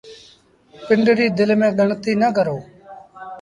پنڊري 0.85 1.27
دل 1.37 1.49
ميݩ 1.59 1.75
ڳڻتيٚ 1.77 2.19
نا 2.21 2.27
ڪرو 2.37 2.57